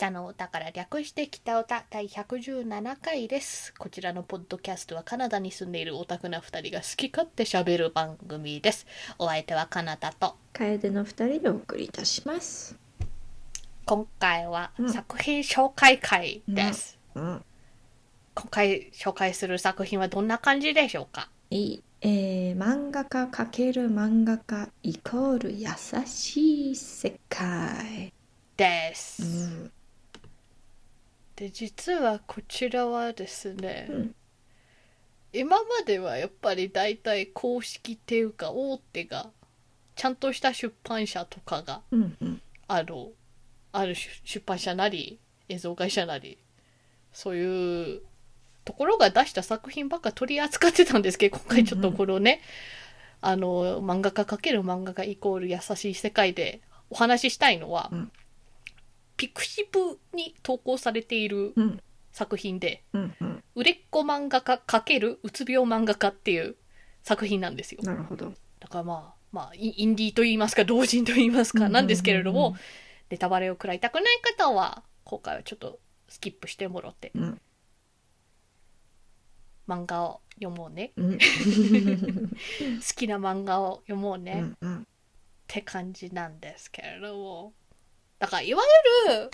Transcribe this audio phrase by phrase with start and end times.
[0.00, 3.74] 北の歌から略して北歌第117回です。
[3.76, 8.86] こちらのポッドキャストはカナダに住んでいるオタクな2人が好き勝手喋る番組です。
[9.18, 12.78] お相手はカナダと、楓の二人でお送りいたします。
[13.84, 16.98] 今回はうん作品紹介会です。
[17.14, 17.44] うん。
[18.34, 21.28] 今回紹介する作品はどんな感じでしょうか？
[21.50, 21.82] いい。
[22.00, 25.66] えー、漫画家かける漫画家イコール優
[26.06, 28.14] しい世界。
[28.56, 29.22] です。
[29.22, 29.72] うん。
[31.40, 34.14] で、実はこちらはですね、うん。
[35.32, 39.30] 今まではやっぱり大体公式っていうか大手が
[39.94, 42.42] ちゃんとした出版社とかがうんうん。
[42.68, 42.94] ある
[43.72, 46.36] ある出出版社なり映像会社なり
[47.12, 48.02] そういう
[48.66, 52.42] ところが出した作品ばっか取り扱ってたんですけど今回ちょっとこのね、
[53.22, 58.12] あの漫画家かける漫画家イコール優しい世界でお話ししたいのは、うん
[59.20, 63.44] ピクシブに投稿されているうん作品でうんうん。
[63.54, 66.56] 売れっ子漫画家かけるうつ病漫画家っていう
[67.02, 67.82] 作品なんですよ。
[67.82, 68.32] なるほど。
[68.60, 72.56] だからまあ、まあ、イインディーと言いますか、同人と言いますか、なんですけれども、
[73.10, 74.04] ネタバレを食らいたくない
[74.38, 77.40] 方は、今回はちょっとスキップしてもらって、うん
[79.68, 80.92] 漫画を読もうね。
[80.96, 81.18] うん。
[81.18, 81.18] 好
[82.96, 84.88] きな漫画を読もうね、っうんうん。
[85.46, 87.52] て感じなんですけれども。
[88.20, 88.62] だから、いわ
[89.08, 89.30] ゆる、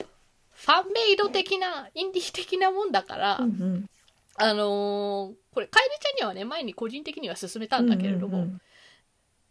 [0.53, 3.91] ファンメイド的な、インディー的なもんだから、うんうん。
[4.37, 8.61] あのーこれ、かえりちゃんにはね、前に個人的には勧めたんだけれども、うん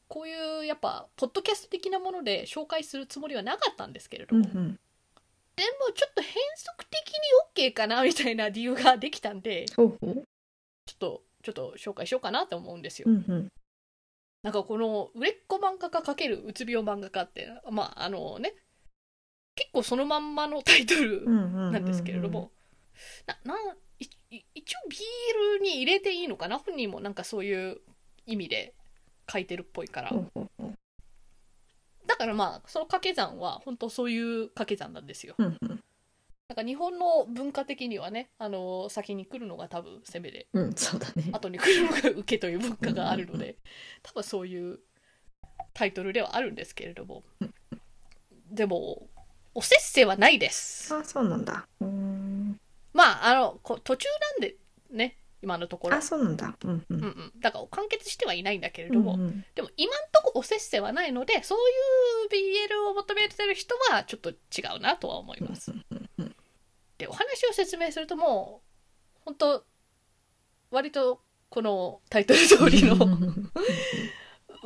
[0.08, 4.80] こういうやっぱポッドキャスト的なもので紹介するつもりはなかったんですけれども、うんうん。
[5.56, 7.14] でもちょっと変則的
[7.58, 9.66] に OK かなみたいな理由ができたんで。
[9.66, 9.98] ちょっ
[11.00, 13.10] とちょっと紹介しようかなと思うんですよ。
[13.10, 13.52] うんうん。
[14.44, 18.54] なんかこの売れっ子漫画家×うつ病漫画家ってまああのね
[19.56, 21.26] 結構そのまんまのタイトル。
[21.28, 22.52] なんですけれども、
[23.26, 23.56] なな
[24.30, 24.90] 一応
[25.60, 27.80] BL に入れていいのかな本人もなんかそういう
[28.26, 28.74] 意味で
[29.32, 30.12] 書いてるっぽいから。
[32.06, 35.36] だからまあその掛け算は本当そういう掛け算なんですよ。
[35.38, 35.84] うんうん。
[36.48, 41.30] なんか日本の文化的にはね、あの先に来るのが多分攻めでうん、そうだね。
[41.32, 43.58] 後に来るのが受けという文化があるので
[44.04, 44.80] 多分そういう
[45.74, 47.24] タイトルではあるんですけれども
[48.52, 49.08] でも
[49.56, 50.94] おせっせはないです。
[50.94, 51.66] あ、そうなんだ。
[51.80, 52.60] うーん。
[52.94, 54.08] まああのこ途中
[54.40, 54.56] なんで
[54.92, 56.02] ね今のところあ、。
[56.02, 56.56] そうなんだ。
[56.64, 56.86] うんう。
[56.90, 61.58] うんんうん、だから完結してはいないんだけれども、うんうんでも今んとこおせっせはないのでそう
[62.36, 64.36] いう BL を求めてる人はちょっと違
[64.78, 65.72] うなとは思います。
[66.98, 68.62] でお話を説明するとも
[69.20, 69.66] う本当
[70.72, 72.98] 割とこのタイトル通りの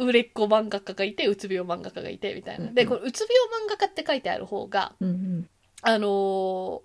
[0.05, 2.71] 売れっ子漫画家がいてうつ病漫画家がいてみたいな。
[2.71, 5.49] でこのうつ病漫画家って書いてある方がうんうん。
[5.81, 6.81] あのー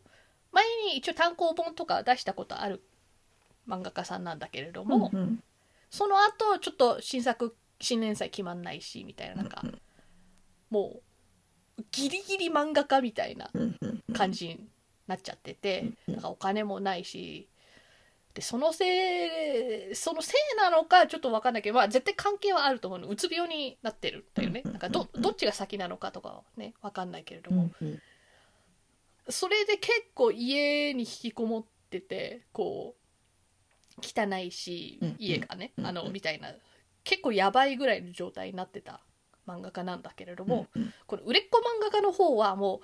[0.53, 2.81] 前に一応単行本とか出したことある
[3.69, 5.43] 漫画家さんなんだけれども、うんうん
[5.91, 9.81] その後ちょっと新作新連載決まんないしみたいななんかうん
[10.71, 11.01] も
[11.79, 14.15] うギリギリ漫画家みたいなうんうんうん。
[14.15, 14.69] 感じに
[15.07, 17.49] なっちゃっててうんなんかお金もないし
[18.35, 23.09] でそのせいそのせいなのかちょっと分かんないけど、まあ、絶対関係はあると思うの。
[23.09, 24.63] うつ病になってるんだよね。
[24.65, 28.03] うんなんかどどっちが先なのかとかはね分かんないけれどうも、んうん。
[29.29, 32.97] それで結構家に引きこもっててこ
[33.97, 36.49] う汚いしうん家がね、うんあのみたいな。
[37.05, 39.01] 結構やばいぐらいの状態になってた
[39.47, 40.93] 漫画家なんだけれども、うん。
[41.07, 42.81] この売れっ子漫画家の方はもう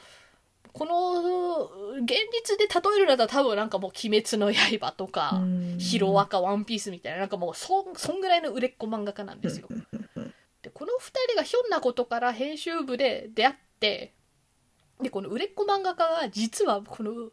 [0.72, 1.64] この
[2.00, 9.68] 現実で例えるなら多分なんかもう「鬼滅の刃」とかうん「ヒロアカ」「ワンピース」みたいななんかもうそんそんぐらいの売れっ子漫画家なんですよ。
[10.62, 14.14] でこの2人がひょんなことから編集部で出会って
[15.00, 17.30] でこの売れっ子漫画家が実はこの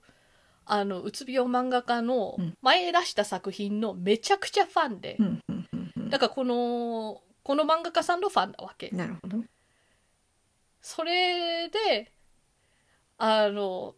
[0.66, 2.58] あのうつ病漫画家のうん。
[2.62, 5.18] 前出した作品のめちゃくちゃファンで、
[6.10, 8.90] だからこのこの漫画家さんのファンなわけ。
[8.90, 9.38] なるほど。
[10.82, 12.12] それで
[13.18, 13.96] あの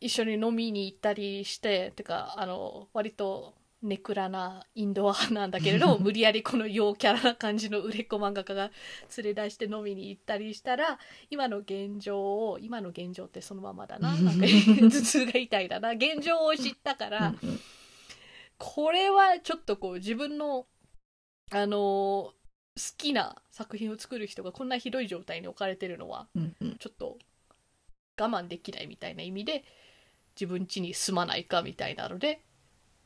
[0.00, 3.54] 一緒に飲みに行ったりしててかあの割と
[3.84, 8.70] ネクラなインドアなんだけれど 無理やりこの陽キャラな感じの売れっ子漫画家が
[9.16, 10.98] 連れ出して飲みに行ったりしたら
[11.30, 17.34] 今の現状を今の現状ってそのままだななんか頭痛が痛いだな現状を知ったから、
[18.58, 20.66] これはちょっとこう自分の
[21.50, 22.34] あの好
[22.96, 26.26] きな作品を作る人がこんなひどい状態に置かれてるのは
[26.78, 27.18] ちょっと
[28.18, 29.64] 我慢できないみたいな意味で
[30.34, 32.40] 自分家に住まないかみたいなので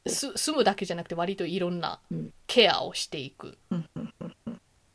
[0.06, 2.32] す住むだけじゃなくて割といろんなうん。
[2.46, 3.58] ケアをしていく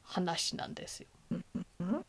[0.03, 1.07] 話なんですよ。
[1.31, 2.05] うん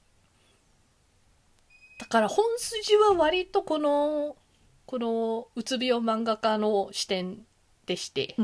[1.96, 4.36] だから本筋は割とこの
[4.84, 7.46] このうつ病漫画家の視点
[7.86, 8.36] でして。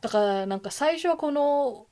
[0.00, 1.86] だからなんか最初はこの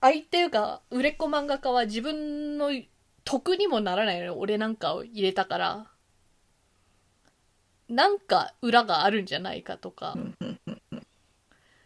[0.00, 2.70] 相手が売れっ子漫画家は自分の
[3.30, 5.86] 得にもならないのに俺なんかを入れたから。
[7.90, 10.14] なんか裏があるんじゃないかとか。
[10.16, 11.06] うんうんうん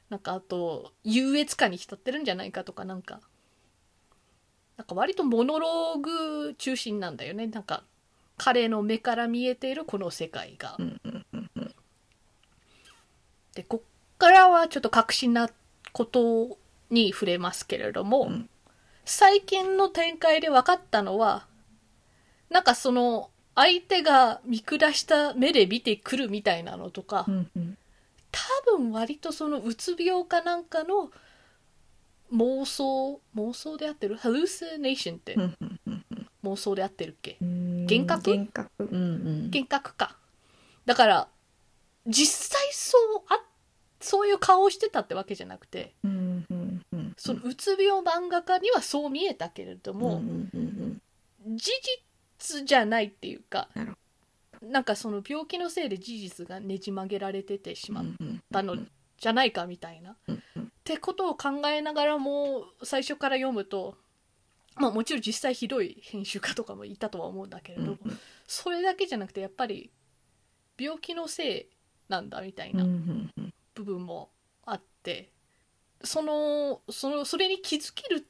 [0.09, 3.21] なんかあと優越感に浸ってるんじゃないかとかなんか。
[4.77, 7.49] なんか割とモノローグ中心なんだよね。
[7.49, 7.83] なんか
[8.37, 10.77] 彼の目から見えているこの世界が。
[13.55, 15.51] でこっからはちょっと革新な
[15.93, 16.57] こと
[16.91, 18.49] に触れますけれども、うん
[19.05, 21.47] 最近の展開で分かったのは
[22.51, 27.79] なんかその相手が見下した目で見てくるみたいなのとか、うんうん。
[28.31, 31.11] 多分割とそのうつ病かなんかの
[32.33, 35.35] 妄想妄想であってる？hallucination って。
[35.35, 36.05] うんうんうん
[36.45, 37.37] 妄想であってるっけ？
[37.41, 38.31] うん幻覚？
[38.31, 38.71] 幻覚。
[38.85, 39.43] うんうん。
[39.45, 40.17] 幻覚か。
[40.87, 41.29] だから
[42.07, 43.41] 実際そうあ
[44.01, 46.82] そういう顔をしてたってわけじゃなくてうんうんうん
[47.25, 50.21] そのうつ病漫画家にはそう見えたけれども、
[51.47, 51.71] 事
[52.41, 53.69] 実じゃないっていうか
[54.61, 58.05] なんかその病気のせいで事実がねじ曲げられててしまっ
[58.53, 58.77] たの
[59.19, 60.17] じゃないかみたいな。
[60.29, 63.97] ってことを考えながらも最初から読むと
[64.75, 67.99] まあもちろん実際ひどい編集家とかもいたとは思うんだけれど
[68.49, 69.93] それだけじゃなくてやっぱり
[70.77, 71.67] 病気のせい
[72.09, 72.85] なんだみたいな
[73.75, 74.31] 部分も
[74.65, 75.32] あって
[76.05, 78.23] そのそのそれに気づけるっ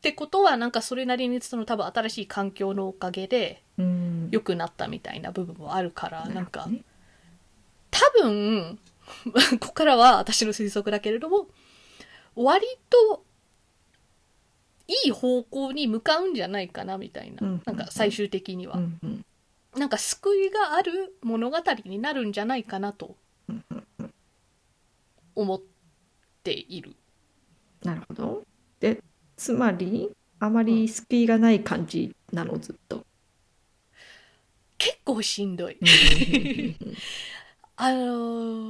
[0.00, 4.28] てことはなんかそれなりにその多分新しい環境のおかげでうん。
[4.30, 6.68] 良くなったみたいな部分もあるからなんか
[7.90, 8.78] 多分
[9.60, 11.46] ここからは私の推測だけれども
[12.34, 13.24] 割と
[14.88, 17.62] いい方向に向かうんじゃないかなみたいな、うん。
[17.64, 18.78] なんか最終的には、
[19.74, 23.16] なんか救いがある物語になるんじゃないかなと
[23.48, 24.14] うんうん
[25.34, 25.60] 思
[26.52, 26.94] っている。
[27.82, 28.42] なるほど。
[28.78, 29.02] で
[29.36, 33.04] つまりあまりスピーがない感じなのずっと。
[34.78, 35.78] 結構しんどい。
[35.80, 36.76] うん。
[37.76, 37.96] あの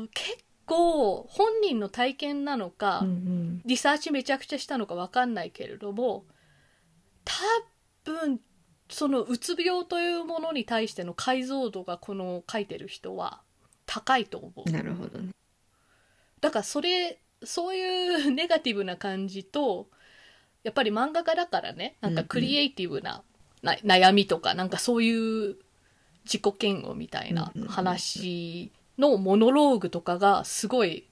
[0.07, 3.63] ー結構本人の体験なのか、うんうん。
[3.65, 6.25] リサーチめちゃくちゃしたのかわかんないけれども
[7.25, 7.35] 多
[8.05, 8.41] 分
[8.89, 13.43] そのうつ病というものに対しての解像度がこの書いてる人は
[13.85, 14.71] 高いと思う。
[14.71, 15.31] なるほどね。
[16.41, 19.87] だからそれそういうネガティブな感じと
[20.65, 21.97] やっぱり漫画家だからね。
[22.01, 23.23] なんかクリエイティブな
[23.63, 25.57] な悩みとかなんかそういう
[26.25, 31.07] 自己嫌悪みたいなうんうんうん話のモノローグとかがすごい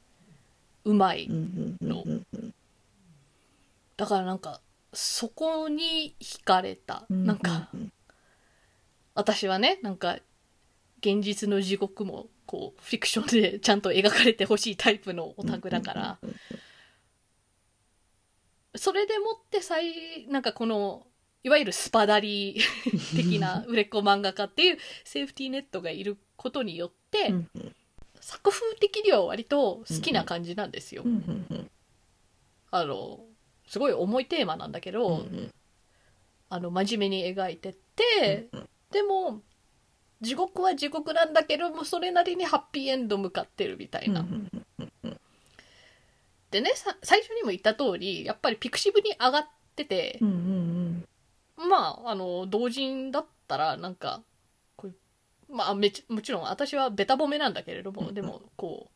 [0.85, 2.55] うまいうんうんうんうんうん。
[3.97, 4.61] だからなんか
[4.93, 7.93] そこに惹かれた、うんなんかうん。
[9.15, 10.19] 私はねなんか
[10.99, 16.19] 現実の地獄もこうフィクションでちゃんと描かれてほしいタイプのオタクだから。
[18.77, 21.07] それでもって最なんかこの
[21.43, 22.61] いわゆるスパダリ
[23.15, 27.77] 的な売れっ子漫画家っていうセーフティーネットがいることによって、うんうん。
[28.21, 31.03] 作風的には割と好きな感じなんですよ。
[31.05, 31.71] うんうんうん。
[32.71, 33.21] あの
[33.67, 35.55] すごい重いテーマなんだけど、うんうん。
[36.49, 38.69] あの真面目に描いてって、うん。
[38.91, 39.43] でも
[40.21, 44.25] 地獄は地獄なんだけどもそれなりにハッピーエンド向かってるみたいな。
[46.51, 50.21] でねさ最初にも言った通りやっぱりピクシブに上がってて
[51.57, 54.23] まああの同人だったらなんか
[54.77, 54.95] こう
[55.55, 58.91] まあめちもちろん私はベタ褒めなんだけれども、うんでもこう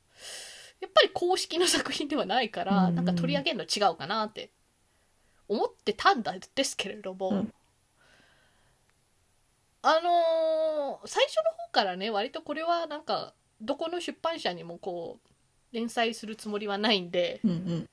[0.81, 4.51] やっぱり公式の作品ではないから、うんなんか取り上げるの違うかなって
[5.49, 7.53] 思ってたんですけれども、うん
[9.83, 15.29] あのー最初の方からね割とこれはなんかどこの出版社にもこう
[15.73, 17.89] 連載するつもりはないんでうんうん。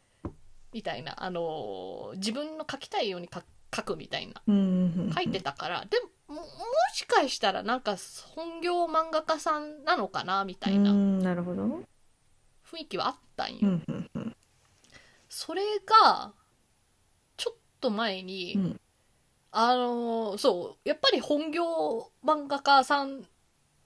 [0.74, 3.42] みたいな、あのー自分の書きたいように書
[3.74, 4.42] 書くみたいな。
[5.13, 6.48] 書いてたから、でももも
[6.94, 7.96] しかしたらなんか
[8.36, 10.92] 本業漫画家さんなのかなみたいな。
[10.92, 11.63] うんなるほど。
[12.70, 13.80] 雰囲気はあったんよ。
[15.30, 16.34] それが
[17.38, 18.82] ちょっと前に、うん
[19.58, 23.22] あのーそうやっぱり本業漫画家さん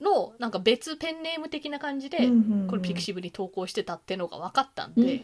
[0.00, 2.28] のなんか別ペンネーム的な感じで、
[2.68, 5.20] これピクシブに投稿してたってのが分かったんで、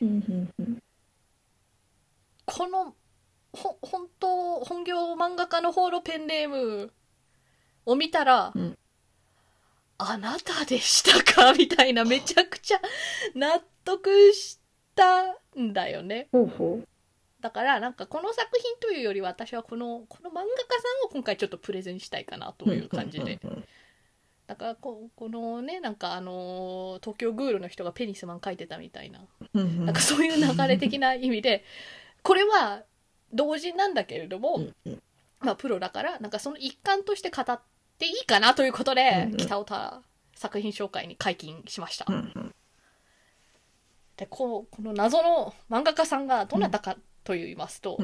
[2.44, 2.94] この
[3.52, 6.92] ほ本当本業漫画家の方のペンネーム
[7.84, 8.78] を見たら、うん。
[9.98, 11.54] あなたでしたか？
[11.54, 12.80] みたいなめちゃくちゃ
[13.34, 14.58] 納得し
[14.94, 15.22] た
[15.58, 16.28] んだよね。
[16.32, 16.80] ほうほ
[17.46, 20.48] だからなんかこの作品というより私はこのこの漫画家さ
[21.04, 23.38] んを今回ちょっとプレゼンしたいかなという感じで、
[24.48, 29.20] だからここのねなんかあの東京グールの人がペニスマン書いてたみたいな。
[29.54, 31.62] なんかそういう流れ的な意味で
[32.24, 32.82] これは
[33.32, 34.66] 同人なんだけれども、
[35.38, 37.60] まあプロだからなんかその一環として語っ
[37.96, 40.02] ていいかなということで、北尾田
[40.34, 42.06] 作品紹介に解禁しました。
[44.16, 47.98] でここの謎の漫画家さんがどなたかと言いますと、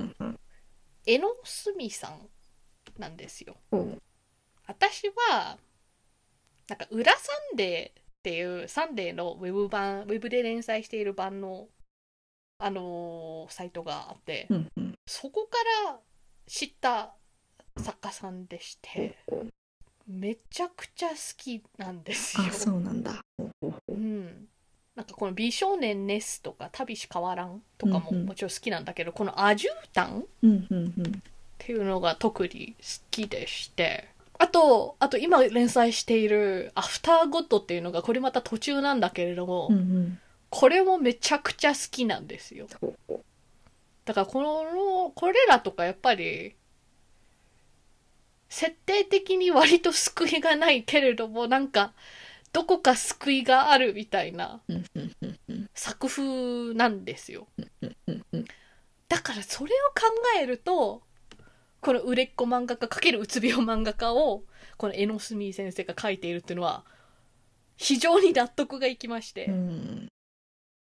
[1.06, 2.28] 江野スミさん
[2.98, 3.56] なんですよ。
[4.66, 5.58] 私は
[6.68, 11.68] なんか「裏サンデー」っていうサンデーのウェブ版ウェブで連載している版の、
[12.58, 14.48] あのーサイトがあって、
[15.06, 16.00] そこから
[16.46, 17.14] 知った
[17.76, 19.16] 作家さんでして
[20.06, 22.44] めちゃくちゃ好きなんですよ。
[22.48, 23.24] あそうなんだ。
[23.88, 24.48] うん、
[24.94, 28.26] なんかこの「美少年ネス」とか「旅し変わらん」とかもうんうん。
[28.26, 31.22] もちろん好きなんだけど、この「アジュータン」っうんうんうん。
[31.58, 40.20] ていうのが特に好きでしてあとあと今連載している「アフターゴッド」っていうのがこれまた途中なんだけれども、うんうん。
[40.50, 42.66] これもめちゃくちゃ好きなんですよ。
[44.04, 46.54] だからこのこれらとかやっぱり
[48.50, 51.94] 設定的に割と救いがないけれどもなんか
[52.52, 54.62] どこか救いがあるみたいな
[55.74, 57.48] 作風なんですよ。
[59.08, 61.02] だからそれを考えると
[61.80, 64.44] この売れっ子漫画家×うつ病漫画家を
[64.76, 66.84] この江野澄先生が書いているっていうのは
[67.76, 70.08] 非常に納得がいきまして、うん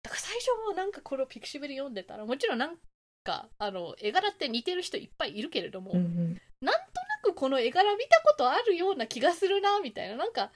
[0.01, 2.77] だから最初もなんかこれをピクシブで読んでたらもちろんなん
[3.25, 6.75] かあの絵柄って似てる人いっぱいいるけれども、なんとな
[7.21, 10.15] くこの絵柄見たことあるような気がするなみたいな。
[10.15, 10.51] なんか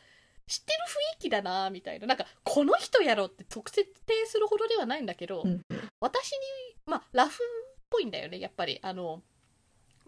[0.48, 0.80] 知ってる
[1.16, 2.08] 雰囲気だなみたいな。
[2.08, 5.62] なんかこの人やろって特設定するほどではないんだけど、うん。
[6.00, 6.38] 私に
[6.86, 7.48] まあラフっ
[7.90, 8.80] ぽいんだよねやっぱり。
[8.82, 9.22] あの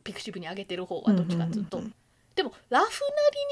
[0.03, 1.95] ピクシブに上げてる方はどっちかっつうと、うんうんうん
[2.35, 2.87] でもラフな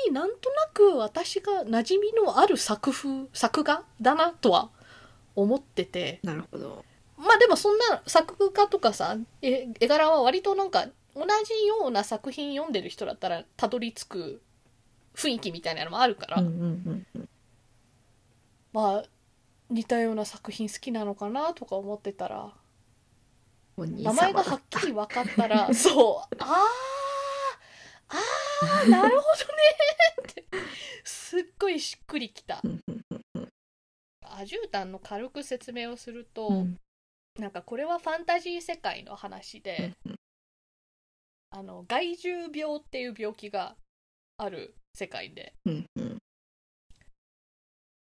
[0.06, 4.72] りになんとなく私が馴染みのある作風作画だなとは
[5.36, 6.20] 思ってて。
[6.22, 6.84] なるほど。
[7.18, 14.42] まあでもそんな作家とかさ絵絵柄は割となんか同じような作品読んでる人だったらたどり着く
[15.16, 17.30] 雰囲気みたいなのもあるから、うんうんうんうん。
[18.72, 19.06] まあ
[19.70, 22.54] 似たような作品好きなのかなとか思ってたら。
[23.76, 26.36] 名前がはったきり分かったら そう。
[26.40, 26.56] あー
[28.10, 29.64] あーなるほどね
[30.30, 30.46] って。
[31.04, 32.62] すっごいしっくりきた。
[34.22, 36.80] アジュータンの軽く説明をすると、うん。
[37.40, 40.16] なんかこれはファンタジー世界の話で、うん。
[41.50, 43.76] あの害獣病っていう病気が
[44.38, 45.54] ある世界で。
[45.66, 46.18] うんうん。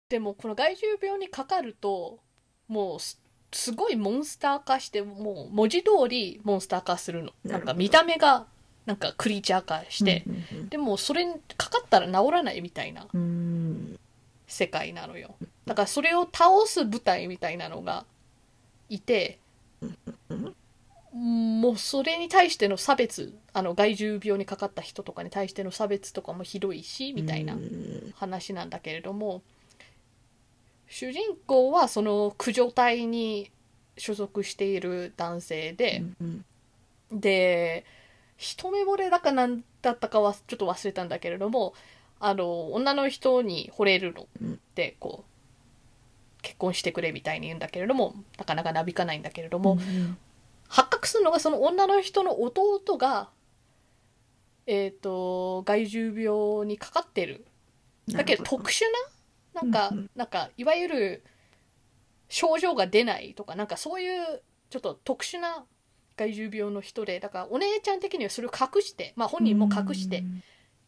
[0.09, 2.21] でもこの害獣病にかかると
[2.67, 3.21] もうす
[3.53, 7.33] すごいモンスター化してもう文字通りモンスター化するの。
[7.45, 8.47] なんか見た目が
[8.87, 13.21] なんかクリーチャー化して、うんうんでもそれにかかったら治らないみたいなうん。
[13.21, 13.99] うん
[14.47, 15.35] 世界なのよ。
[15.67, 18.07] だからそれを倒す部隊みたいなのが
[18.89, 19.39] いて
[19.83, 21.61] うん。
[21.61, 28.13] もうそれに対しての差別あの害獣病にかかった人とかに対しての差別とかもひどいしみたいなうん。
[28.15, 29.43] 話なんだけれども
[30.89, 33.51] 主人公はその駆除隊に
[33.97, 36.45] 所属している男性で、うん
[37.11, 37.87] で
[38.37, 41.73] 一目惚れだかなんだったかはちょっと忘れたんだけれども
[42.21, 44.61] あの女の人に惚れるのうん。
[44.75, 50.19] でこう結婚してくれみたいに言うんだけれどもなかなかなびかないんだけれども、うん。
[50.69, 53.31] 発覚するのがその女の人の弟が
[54.69, 57.47] えっ、と害獣病にかかってる。
[58.11, 58.85] だけど特殊
[59.55, 60.11] ななんか、うんうん。
[60.15, 61.25] なんかいわゆる
[62.29, 65.65] 症状が出ないとかなんかそういうちょっと特殊な
[66.19, 70.23] 害獣病の人でだからお姉ちゃん的にはそれを隠してまあ本人も隠して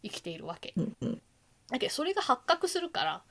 [0.02, 0.74] 生きているわけ。
[0.76, 1.22] うんうん。
[1.70, 3.22] だけどそれが発覚するから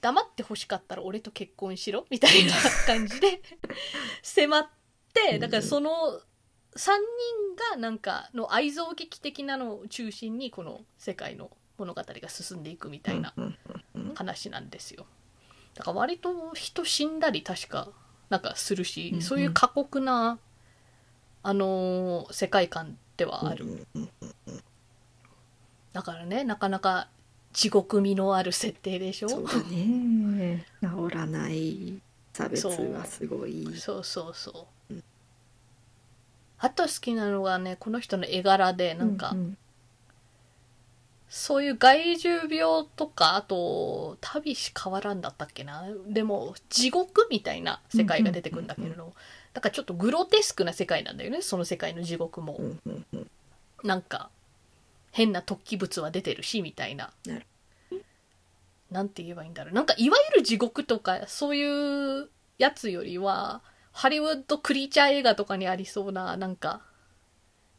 [0.00, 2.52] 黙って欲しかったら俺と結婚しろみたいな
[2.86, 3.42] 感じで
[4.22, 4.68] 迫っ
[5.12, 6.20] てだからその
[6.76, 6.96] 3人
[7.74, 13.34] がなんかの愛憎劇的なのを中心にこの世界の物語が進んでいくみたいな
[14.14, 15.06] 話なんですよ。
[15.74, 17.88] だから割と人死んだり確か
[18.30, 20.38] なんかするし、そういう過酷な
[21.42, 23.86] あのー世界観ではある、
[25.92, 27.08] だからねなかなか
[27.52, 29.28] 地獄味のある設定でしょ？
[29.28, 30.64] そうだね。
[30.80, 32.00] 治らない。
[32.32, 33.66] 差別はすごい。
[33.76, 34.66] そうそうそう、うん
[36.64, 39.56] あと好きなのがねこの人の絵柄でなんか、うん
[41.34, 45.86] そういう害獣病とかあと旅し変わらんだったっけな？
[46.06, 49.14] でも地獄みたいな世界が出てくるんだけれど、
[49.54, 53.30] だからちょっとグロテスクな世界なんだよねその世界の地獄も、うんうんうん。
[53.82, 54.28] なんか
[55.10, 57.10] 変な突起物は出てるしみたいな。
[58.90, 59.72] なんて言えばいいんだろう。
[59.72, 62.28] なんかいわゆる地獄とかそういう
[62.58, 63.62] やつよりは
[63.92, 66.82] ハリウッドクリーチャー映画とかにありそうななんか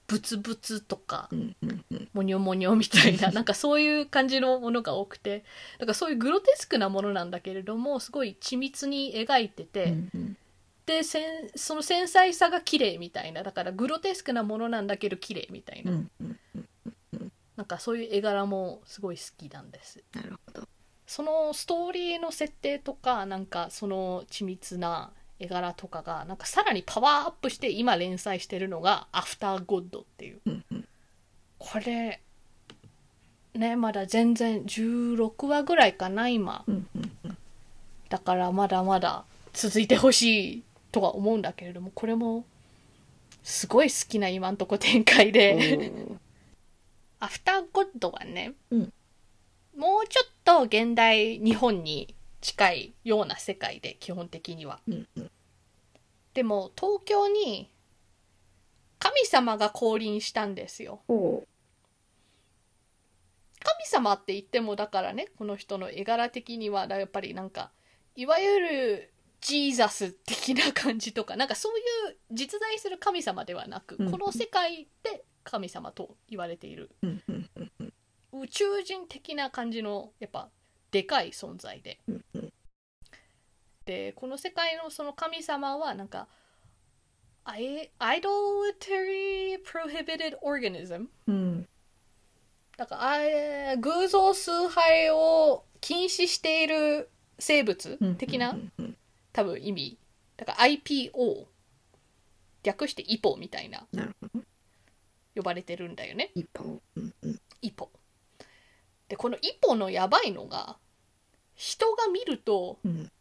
[0.08, 1.30] ブツブツとか
[2.14, 5.44] モニョモニョみたいな なんかそういう感じのものが多くて
[5.80, 9.96] だからそういうグロテスクなものなんだけれどもすごい緻密に描いてて、
[10.86, 16.40] でせんその繊細さが綺麗みたいなだからグロテスクなものなんだけど綺麗みたいな、うんうん。
[17.56, 20.04] なんかそういう絵柄もすごい好きなんです。
[20.14, 20.68] なるほど。
[21.06, 25.12] そのストーリーの設定とかなんかその緻密な
[25.44, 30.42] 絵柄とかがなんかさらにパワーアップして今連載してるのが「アフターゴッド」っていう。
[30.46, 30.88] うんうん。
[31.60, 32.22] これ
[33.54, 36.64] ねまだ全然16話ぐらいかな今。
[36.68, 37.38] うんうん
[38.10, 42.46] だからまだまだ続いてほしいとは思うんだけれどもこれも
[43.42, 45.92] すごい好きな今んとこ展開で。
[47.20, 48.94] アフターゴッドはね、うん。
[49.78, 54.82] もうちょっと現代日本に近いような世界で基本的には。
[54.86, 55.32] うんうん。
[56.34, 57.72] でも東京に
[59.00, 61.02] 神様が降臨したんですよ。
[61.08, 61.44] お
[63.64, 67.72] 神様って言ってもだからねこの人の絵柄的にはやっぱりなんか
[68.16, 71.80] いわゆるジーザス的な感じとかなんかそう
[72.12, 76.90] いう実在する神様ではなく、うんこの世界で神様と言われている。
[77.02, 77.24] うん。
[78.34, 80.50] 宇宙人的な感じのやっぱ
[80.94, 82.00] でかい存在で。
[83.86, 86.30] でこの世界のその神様はなんか
[87.44, 91.68] アイ idolatry prohibited organism うん。
[92.78, 97.10] だからあれ偶像崇拝を禁止している
[97.40, 98.56] 生物うん的な
[99.34, 99.98] 多分意味。
[100.38, 101.48] だから IPO
[102.62, 103.88] 略してイポみたいな。
[105.36, 106.30] 呼ばれてるんだよね。
[106.36, 107.42] 一歩うんうん。
[107.64, 107.90] イポ。
[109.10, 110.78] でこのイポのやばいのが
[111.56, 113.12] 人が見るとうん。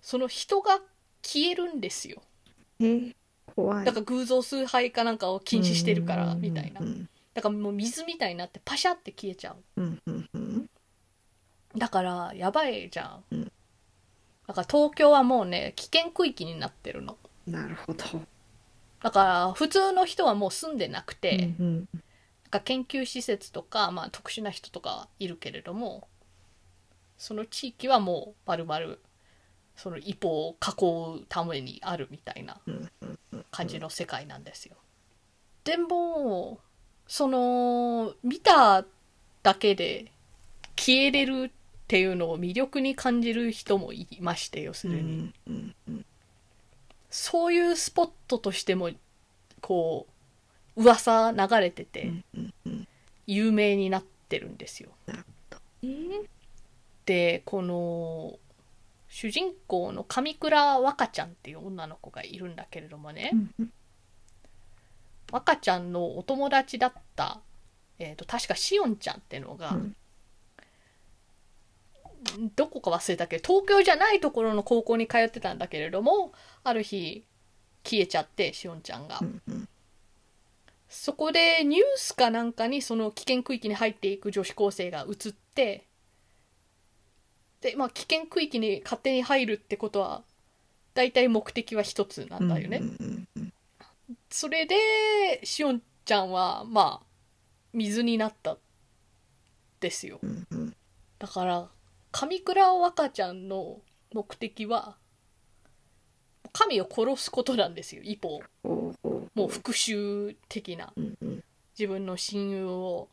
[0.00, 0.80] その人が
[1.22, 2.22] 消えるんですよ。
[2.80, 3.14] えー
[3.54, 3.84] 怖い。
[3.84, 6.40] だから偶像崇拝かなんかを禁止してるからうん。
[6.40, 6.80] みたいな。
[6.80, 7.08] うん。
[7.34, 9.56] だからもう水みたいになってパシャって消えちゃう。
[9.76, 10.02] うん。
[10.06, 10.28] うん。
[10.34, 10.70] うん。
[11.76, 13.52] だからやばいじゃん、うん。
[14.46, 17.16] だから東京はもうね危険区域になってるの。
[17.46, 18.04] なるほど。
[19.02, 21.88] だから普通の人はもう住んでなくて、うんうん。
[21.94, 21.98] な
[22.48, 26.08] んか研究施設とか、まあ、特殊な人とかいるけれども
[27.18, 29.00] その地域はもうバルバル
[29.76, 32.60] その一歩を囲うためにあるみたいな
[33.50, 34.76] 感じの世界なんですよ。
[35.64, 36.58] でも
[37.06, 38.84] その見た
[39.42, 40.10] だけで
[40.76, 41.50] 消えれるっ
[41.86, 45.32] ていうのを魅力に感じる人もいまして要するに、
[47.10, 48.90] そういうスポットとしても
[49.60, 50.06] こ
[50.76, 52.12] う噂流れてて
[53.26, 54.90] 有名になってるんですよ。
[55.82, 56.26] えー？
[57.08, 58.38] でこの
[59.08, 63.72] 主人公の上倉若ちゃんっていう女の子がいるんだけれどもね、うんうん。
[65.32, 67.40] 若ちゃんのお友達だった、
[67.98, 69.96] えー、と確かしおんちゃんってのが、うん。
[72.54, 77.24] どこか忘れたけど東京じゃないところの高校に通ってたんだけれどもある日
[77.84, 79.68] 消えちゃってしおんちゃんが、うんうん。
[80.90, 85.87] そこでニュースかなんかにその危険区域に入っていく女子高生が映って
[87.60, 90.22] でまあ危険区域に勝手に入るってことは
[90.94, 92.82] 大体目的は一つなんだよね。
[94.30, 94.76] それで
[95.44, 97.06] しおんちゃんはまあ
[97.72, 98.56] 水になった
[99.80, 100.20] ですよ。
[101.18, 101.68] だから
[102.12, 103.80] 上倉若ちゃんの
[104.12, 104.96] 目的は
[106.52, 108.40] 神を殺すことなんですよ一方
[109.34, 110.92] もう復讐的な。
[111.78, 113.08] 自分の親友を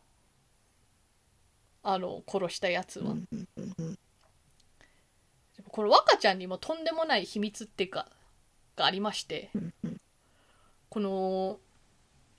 [1.83, 3.15] あの殺したやつは、
[5.75, 8.07] この若ちゃんにもとんでもない秘密っていうか
[8.77, 9.49] がありまして
[10.87, 11.59] この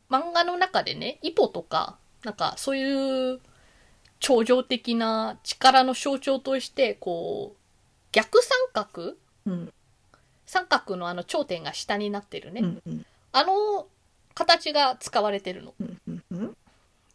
[0.09, 3.40] 漫画の中でねイポとかなんかそういう
[4.20, 7.59] 超常的な力の象徴としてこう
[8.12, 9.16] 逆三角？
[9.44, 9.72] うん。
[10.46, 13.07] 三角のあの頂点が下になってるね、うんうん。
[13.33, 13.87] あの
[14.33, 15.75] 形が使われてるの。
[15.79, 16.57] うんうんうん。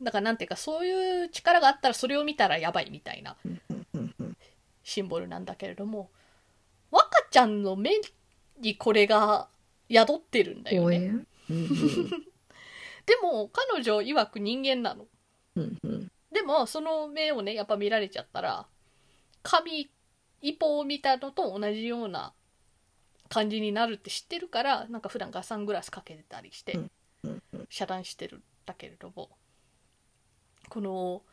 [0.03, 3.35] だからなんていうかそういう力があったらそれを見たらやばいみたいな。
[3.43, 3.59] うん
[4.83, 6.09] シンボルなんだけれども
[6.89, 7.91] 若ちゃんの目
[8.59, 9.47] にこれが
[9.89, 10.97] 宿ってるんだよね。
[10.97, 11.07] おえ？
[11.07, 12.09] うんうん
[13.05, 15.07] でも彼女曰く人間なの。
[15.55, 16.11] うんうん。
[16.31, 18.67] でもその目をねやっぱ見られちゃったら
[19.43, 19.89] 神
[20.41, 22.33] 一歩を見たのと同じような
[23.27, 26.79] 感じになるって知ってるからなんか普段ガサングラスかけてたりして
[27.69, 29.29] 遮断してるんだけれども
[30.69, 31.23] この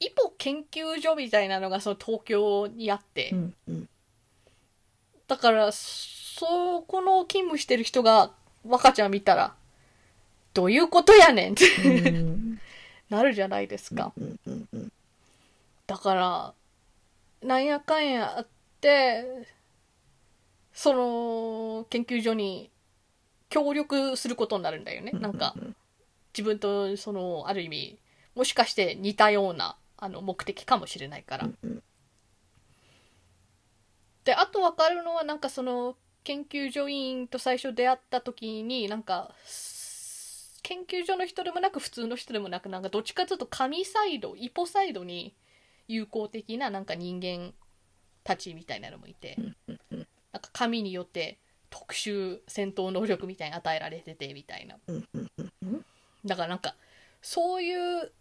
[0.00, 3.88] イポ研究所みたいなのがその東京にあって、うんうん。
[5.28, 8.32] だからそこの勤務してる人が
[8.66, 9.54] 若ちゃん見たら
[10.54, 12.60] どういうことやねんってうん。
[13.10, 14.12] なるじゃないですか。
[14.16, 14.92] うんうんうん
[15.86, 16.54] だから
[17.42, 18.46] なんやかんやあっ
[18.80, 19.24] て
[20.72, 22.70] その研究所に
[23.48, 25.56] 協力することになるんだよね、なんか
[26.32, 27.98] 自分とそのある意味
[28.36, 31.48] もしかして似たようなあの目的かもしれないから。
[31.62, 31.82] うん
[34.22, 45.34] であと分かるのはなんかその研究所員と最初出会った時になんかす研究所の人でもなく普通の人でもなくなんかどっちかというと神サイドイポサイドに
[45.88, 47.54] 友好的ななんか人間
[48.22, 49.38] たちみたいなのもいて。
[50.32, 51.38] なんか神によって
[51.70, 54.76] 特殊戦闘能力みたいに与えられててみたいな。
[56.24, 56.76] だからなんか
[57.22, 58.12] そういう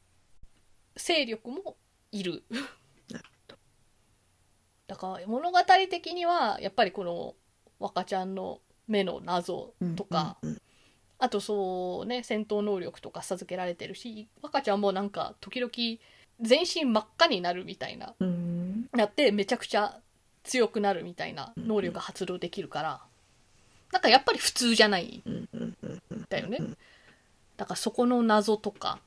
[0.96, 1.76] 勢力も
[2.12, 2.44] いる。
[4.88, 7.36] だから物語的にはやっぱりこの
[7.80, 10.62] 若ちゃんの目の謎とか、うんうん
[11.22, 15.70] あとそうね戦闘能力とか授けられてるし若ちゃんもなんか時々
[16.40, 18.88] 全身真っ赤になるみたいなうん。
[18.94, 20.00] なってめちゃくちゃ
[20.46, 23.02] 強くなるみたいな能力が発動できるから
[23.92, 26.26] なんかやっぱり普通じゃないうんうんうんうん。
[26.30, 26.60] だよね。
[27.58, 29.00] だからそこの謎とか、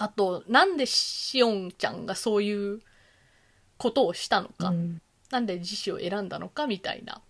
[0.00, 2.80] あと、なんでしおんちゃんがそういう
[3.76, 5.02] ことをしたのか、うん。
[5.30, 7.20] なんで自死を選んだのかみたいな。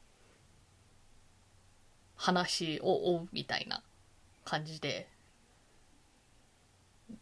[2.15, 3.83] 話を追うみたいな
[4.45, 5.09] 感じで。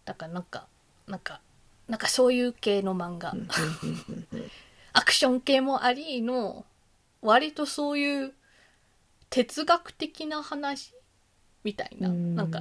[0.05, 0.67] だからなんか、
[1.07, 1.41] なんか、
[1.89, 3.33] なんかそういう系の漫画。
[4.93, 6.67] アクション系もありの、
[7.23, 8.35] 割とそういう
[9.31, 10.93] 哲学的な話
[11.65, 12.35] みたいな、うん。
[12.35, 12.61] なんか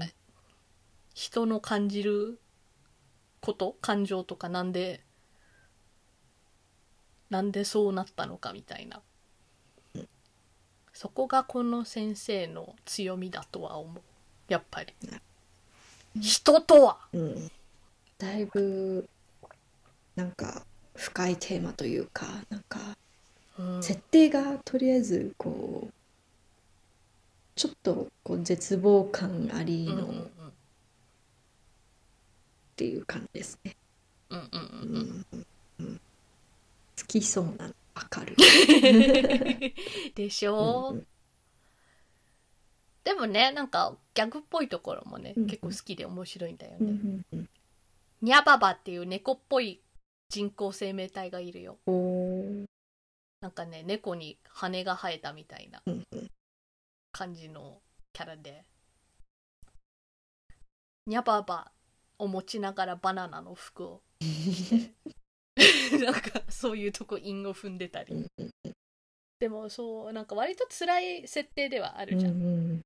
[1.14, 2.40] 人の感じる
[3.48, 3.76] こと？
[3.82, 5.02] 感情とかなんで？
[7.30, 9.02] なんでそうなったのかみたいな、
[10.94, 14.02] そこがこの先生の強みだとは思う。
[14.48, 14.94] やっぱり、
[16.22, 16.98] 人とは。
[17.12, 17.52] うん。
[18.18, 19.08] だいぶ
[20.16, 20.64] なんか
[20.96, 22.80] 深いテーマというかなんか
[23.60, 23.84] うん。
[23.84, 25.94] 設定がとりあえずこう
[27.56, 30.30] ちょっとこう絶望感ありの
[32.84, 33.76] っうんうんうんていう感じですね。
[34.30, 35.26] うんうんううん。
[35.32, 35.46] うんん
[35.80, 35.96] うん。
[37.00, 38.36] 好きそうなのわかる。
[40.14, 41.08] でしょ、うんうん
[43.04, 45.50] でもねなんかギャグっぽいところもね、うんうん。
[45.50, 47.50] 結構好きで面白いんだよね、うんうんうん。
[48.22, 49.82] ニャババっていう猫っぽい
[50.28, 51.78] 人工生命体がいるよ。
[53.40, 55.82] なんかね猫に羽が生えたみたいな
[57.14, 58.66] 感じのキャラで。
[61.06, 61.72] ニャババ
[62.20, 64.02] を持ちながらバナナの服を。
[66.02, 68.26] なんかそういうとこ韻を踏んでたり、
[69.40, 72.82] でもそうなんか割と辛い設定ではあうんるじゃん、うん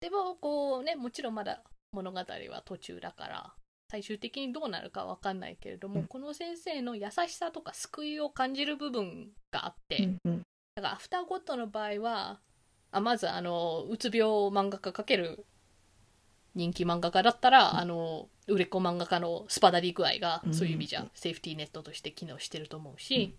[0.00, 3.54] でもこうねもちろんまだ物語は途中だから
[3.90, 6.06] 最終的にどうなるかわかんないけれども、うん。
[6.06, 10.42] この先生の優しさとか救いを感じる部分があって、うんうん。
[10.74, 12.40] だからアフターゴッドの場合は
[12.90, 15.46] あまずあのうつ病漫画家かける
[16.54, 20.54] 人気漫画家だったら、あの売れっ子漫画家のスパダリ具合がうん。
[20.54, 23.34] そういう意味じゃセーフティーネットとして機能してると思うし、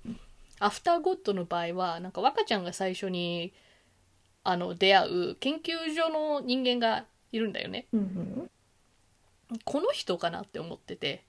[0.59, 3.53] アフターゴッドの場合はなんか若ちゃんが最初に
[4.43, 7.87] あの出会う研究所の人間がいるんだよね。
[7.93, 8.51] うんうん。
[9.63, 11.23] この人かなって思ってて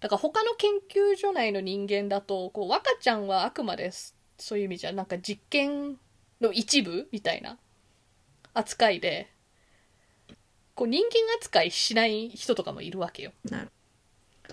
[0.00, 5.96] だから他の研究所内の人間だとこう若ちゃんはあくまですそういう意味じゃなんか実験
[6.40, 7.58] の一部みたいな
[8.54, 9.28] 扱いで
[10.78, 11.10] こう人間
[11.40, 13.32] 扱いしない人とかもいるわけよ。
[13.50, 13.70] なる。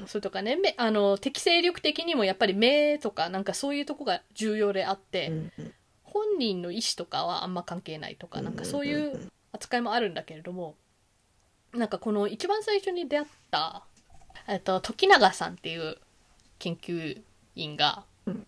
[0.08, 0.56] それとかね。
[0.56, 5.74] 目あの適正力的にもやっぱり目とかなんかそういうとこが重要であって、うんうん。
[6.04, 10.76] 本人の意思とかはあんま関係ないとかなんかそういう扱いもあるんだけれども
[11.74, 13.84] なんかこの一番最初に出会った、
[14.48, 15.98] えっと、時永さんっていう
[16.58, 17.22] 研究
[17.56, 18.48] 員が、うん。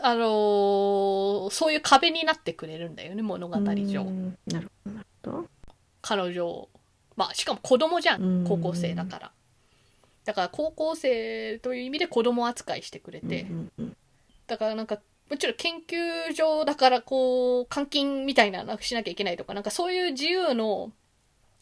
[0.00, 4.38] あのーそういう壁になってくれるんだよね物語上、うん。
[4.46, 4.90] なるほ
[5.22, 5.48] ど。
[6.00, 6.68] 彼女
[7.18, 8.44] まあしかも子供じゃうん。
[8.44, 9.30] ん高校生だから。
[10.24, 13.46] だから高校生という意味で子供扱いしてくれて、
[14.46, 20.92] だからなんかもちろん研究所だからこう監禁みたいなのしなきゃいけないとかなんかそういう自由の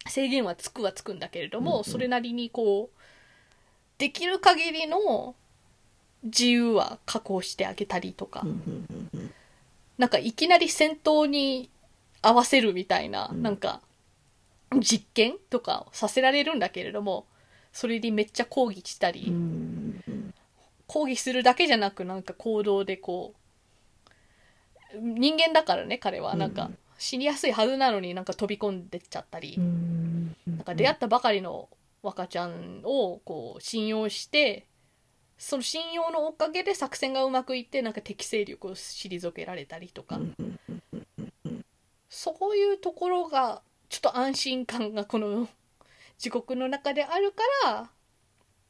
[0.06, 2.98] 制限はつくはつくんだけれども、それなりにこう
[3.98, 5.34] できる限りの
[6.22, 8.44] 自由は確保してあげたりとか、
[9.96, 11.70] なんかいきなり戦闘に
[12.20, 13.42] 合わせるみたいな、うん。
[13.42, 13.80] なんか
[14.80, 17.26] 実験とかをさせられるんだけれども
[17.72, 20.02] それにめっちゃ抗議したり、うん
[20.88, 23.34] 抗議するだけじゃなくなんか行動でこ
[24.94, 26.36] う人間だからね彼は。
[26.36, 30.34] なんかうん死にやすいはずなのになんか飛び込んでっちゃったり、うん。
[30.46, 31.68] なんか出会ったばかりの
[32.02, 34.66] 若ちゃんをこう信用して
[35.36, 40.58] その信用のおかげで作戦がうまくいってなんか適正力を退けられたりとか、うん。
[42.08, 45.48] そういうところがちょっと安心感がこの
[46.18, 47.90] 地獄の中であるから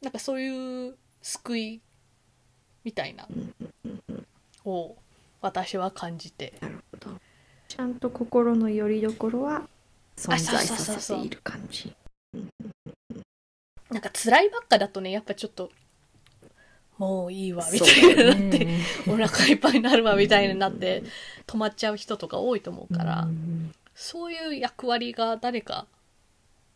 [0.03, 1.81] なんかそういう救い
[2.85, 3.27] みたいな
[4.65, 4.97] を
[5.41, 6.55] 私は感じて。
[6.61, 7.21] なるほど。
[7.69, 9.69] ちゃんと心の拠り所は
[10.17, 11.95] 存在させている感じ。
[13.91, 15.71] なんか辛いばっかだとねやっぱちょっと
[16.99, 21.03] もういいわみたいになって、ねお腹いっぱいになるわみたいになって
[21.47, 25.87] 止まっちゃう人とか多いと思うから、うんそういう役割が誰か、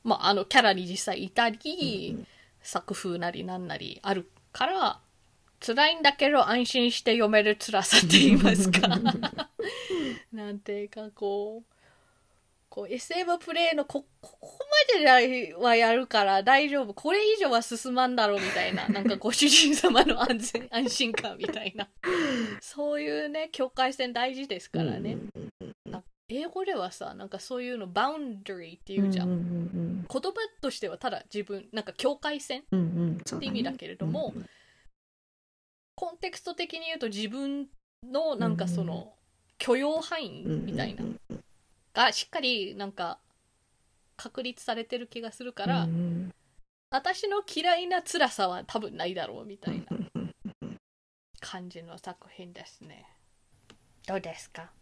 [0.03, 2.27] まあ、あのキャラに実際いたり、
[2.63, 5.01] 作風なりなんなりあるから
[5.61, 8.89] 辛いんだけど安心して読める辛さって言いますか。
[10.33, 11.75] なんていうかこう
[12.71, 14.59] こう SM プレイのこここ
[14.95, 16.95] まではやるから大丈夫。
[16.95, 18.89] これ以上は進まんだろうみたいな。
[18.89, 21.89] なんかご主人様の安全安心感みたいな。
[22.61, 25.19] そういうね境界線大事ですからね、
[26.33, 32.63] 英語ではさなんかそういうのバウンダリーっていうじゃん、うんうん言葉としてはただ自分なんか境界線っ
[33.41, 34.35] て意味だけれども、
[35.95, 37.69] コンテクスト的に言うと自分
[38.05, 39.13] のなんかその
[39.59, 41.41] 許容範囲みたいなうんうん
[41.93, 43.19] がしっかりなんか
[44.17, 46.35] 確立されてる気がするから、うんうん
[46.93, 50.77] 私の嫌いな辛さは多分ないだろうみたいなうんうん。
[51.39, 53.07] 感じの作品ですね。
[54.09, 54.73] どうですか？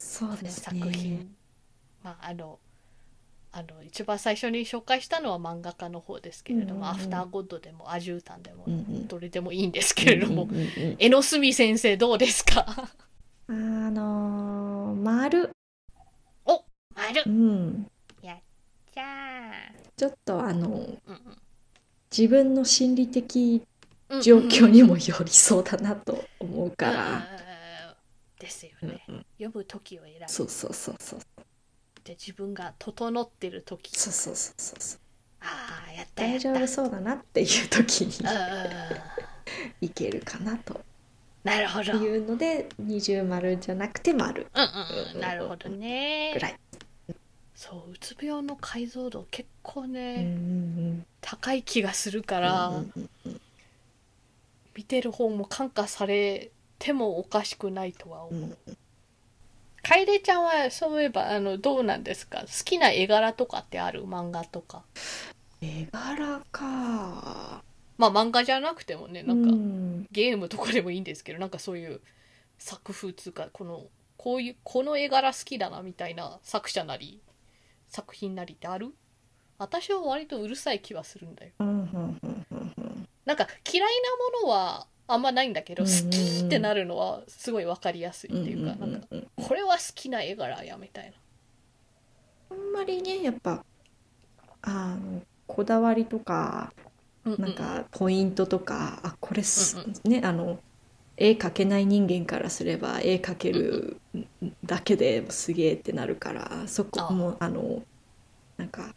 [0.00, 0.90] そうです作ね。
[0.92, 1.36] 品、
[2.02, 2.58] まああの
[3.52, 6.88] あの一番最初に紹介したのは漫画家の方ですけれども、うんうんうん。
[6.88, 9.06] アフターゴッドでもアジュータンでも、うんうん。
[9.08, 12.64] どれでもいいんですけれども、うんうんうん江ノ隅先生どうですか？
[13.48, 15.50] あのー、丸。
[16.94, 17.22] 丸。
[17.26, 17.86] うん。
[18.22, 18.36] じゃ
[19.96, 21.20] ちょっとあのあ、うん。
[22.10, 23.62] 自分の心理的
[24.08, 27.26] うん状況にも寄りそうだなと思うかうんら、
[28.40, 29.26] ですよね、うんうん。
[29.38, 30.24] 読む時を選ぶ。
[30.26, 31.20] そうそうそうそう。
[32.02, 33.96] で自分が整ってる時。
[33.96, 35.00] そうそうそうそうそう。
[35.42, 38.36] ああやった大丈夫そうだなっていう時にうんうん。
[38.36, 38.70] うん
[39.80, 40.80] いけるかなと。
[41.44, 41.92] なるほど。
[41.92, 44.46] うんうんいうので二重丸じゃなくて丸。
[45.14, 46.32] うんなるほどね。
[46.34, 46.58] ぐらい、
[47.54, 51.06] そううつ病の解像度結構うんね、うん。
[51.20, 53.40] 高い気がするかうんら、うんうんうん。
[54.74, 58.76] 見てる方も感化されてもおかしくないとは思う、うん。
[59.82, 62.40] 楓ちゃんはそういえばあのどうなんですか？
[62.40, 64.04] 好きな絵柄とかってある？
[64.04, 64.82] 漫画とか。
[65.60, 67.62] 絵柄か。
[67.96, 70.06] まあ漫画じゃなくてもねなんか、うん。
[70.10, 72.00] ゲームとかでもいいんですけどなんかそういう
[72.58, 73.84] 作風つうかこの
[74.16, 77.20] こういうこの絵柄好きだなみたいな作者なり
[77.88, 78.94] 作品なりってある？
[79.58, 81.52] 私は割とうるさい気はするんだよ。
[81.58, 83.88] なんか嫌い
[84.42, 89.26] なものはあんまないんだけど好きってなるのはすごい分かりやすいっていうかうんうんなんかうん。
[89.36, 91.12] これは好きな絵柄やみたい
[92.50, 93.64] あんまりねやっぱ
[94.62, 96.72] あのこだわりとか
[97.24, 100.58] ななんかポイントとかあこれす、うんねあの
[101.16, 104.00] 絵描けない人間からすれば絵描ける
[104.64, 107.82] だけですげえってなるからそこもあの
[108.56, 108.94] なんか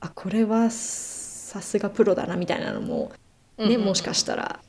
[0.00, 3.12] あこれはさすがプロだなみたいなのも
[3.58, 4.60] ね、もしかしたら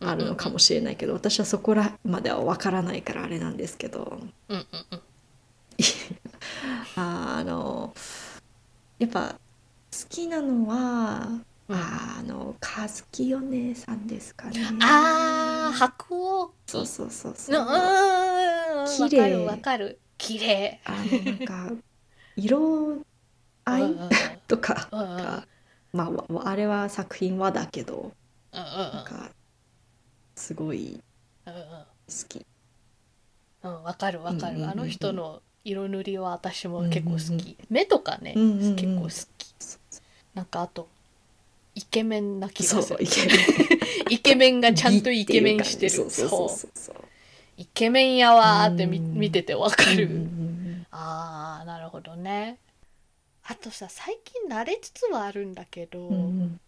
[0.00, 4.20] あるのかもしれないけど私はそこらまでは分からないからあれなんですけど。
[4.48, 5.02] うんうんうん。
[6.96, 7.94] あの
[8.98, 9.36] やっぱ好
[10.08, 11.28] きなのは、
[11.68, 11.76] うん。
[11.76, 14.60] あの和樹お姉さんですかね。
[14.82, 16.52] あー白鸚。
[16.66, 17.66] そうそうそうそう。
[19.08, 19.22] 綺麗。
[19.22, 19.98] かるわかる。
[20.18, 20.80] 綺麗。
[20.84, 21.72] あのなんか
[22.36, 22.98] 色
[23.64, 23.94] 合い？
[24.46, 25.46] とかが、
[25.92, 28.12] まあわあれは作品はだけど。
[28.52, 28.60] うん。
[28.60, 29.30] なんか
[30.36, 31.00] すごい
[31.46, 31.84] うんうん好
[32.28, 32.46] き。
[33.62, 33.82] うん。
[33.82, 34.66] わかるわかうんうんうんうん。
[34.66, 38.76] るあの人の色塗りは私も結構好うんうんき目とかねうんうんうん。
[38.76, 39.54] 結構好き。
[40.34, 40.88] なんかあと
[41.74, 42.82] イケメンな気がする。
[42.82, 43.38] そういける。
[44.10, 45.90] イケメンがちゃんとイケメンしてる。
[45.90, 46.96] そうそうそうそう。
[47.56, 49.14] イケメンやわーってみうん。
[49.14, 50.64] 見ててわかる、うんうんうん
[50.96, 52.58] ああなるほどね。
[53.42, 56.60] あとさ最近慣れつつはあるんだけど、うんうん。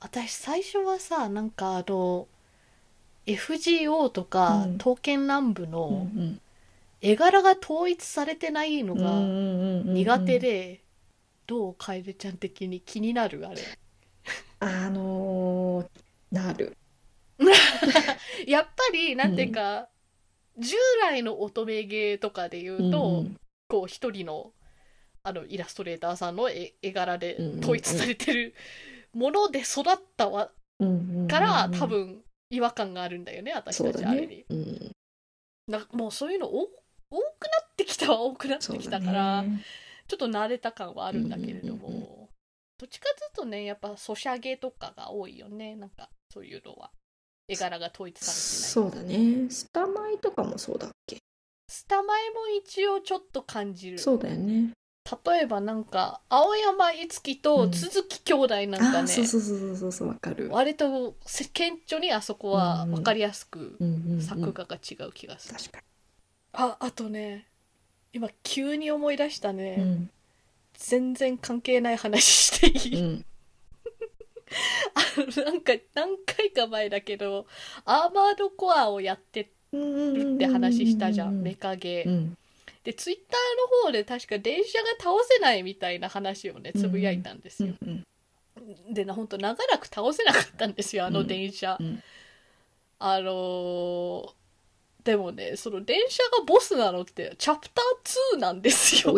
[0.00, 2.26] 私最初はさなんかあの
[3.26, 4.78] FGO とか、うん。
[4.78, 6.40] 刀剣乱舞のん
[7.00, 9.20] 絵柄が統一されてないのが
[9.92, 10.80] 苦手でで、
[11.46, 13.60] どう楓ちゃん的に気になるあれ。
[14.60, 15.86] あのー
[16.32, 16.76] なる。
[18.46, 19.88] やっぱりなんていうか、
[20.58, 24.52] 従来の乙女芸とかで言うと、うんこう一人の
[25.22, 27.60] あのイラストレーターさんの絵絵柄でうんうんうん。
[27.60, 28.54] 統一されてる
[29.14, 31.28] もので育ったわうんうんうん。
[31.28, 32.23] から多分
[32.54, 34.44] 違和感があるんだよね私たちあれにね。
[34.50, 34.92] うん。
[35.68, 39.62] なんかもうそういうの多多くなってきたは多くなってきたから、ね。
[40.08, 42.28] ちょっと慣れた感はあるんだけれども、うんうんうん
[42.76, 46.90] どっちかというとねやっぱソシャゲとかが多いよねなんかそういうのは。
[47.46, 48.32] 絵柄が統一さ
[48.82, 49.50] れてないそうだね。
[49.50, 51.18] スタマイとかもそうだっけ？
[51.68, 53.98] スタマイも一応ちょっと感じる。
[53.98, 54.72] そうだよね
[55.26, 60.48] 例えばなんか青山いつきと鈴木兄弟なんかね、あーそうそうそうそうそうわかる。
[60.50, 61.14] 割と
[61.52, 64.22] 顕著にあそこは分かりやすくうんうんうん。
[64.22, 65.82] 作画が違う気がする、確か
[66.54, 67.46] ああとね
[68.14, 70.10] 今急に思い出したね、にうん。
[70.72, 73.24] 全然関係ない話していい、うん。
[74.94, 77.46] あのなんか何回か前だけど
[77.84, 82.38] アーマードコアをやってるって話したじゃん、メカゲー、うん
[82.84, 88.04] でツイッターの方で確か電車が倒せないみたいな話をねつぶやいたんですよ、うん
[88.88, 92.02] でな本当長らく倒せなかったんですよあの電車、うん。
[92.98, 94.30] あのー
[95.02, 99.14] でもねその電車がボスなのってチャプター2なんですよ。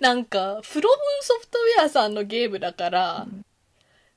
[0.00, 3.44] なんかフロムソフトウェアさんのゲームだから、うん